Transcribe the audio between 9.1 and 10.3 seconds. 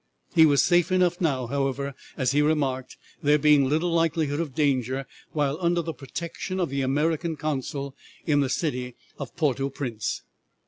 of Porto Prince.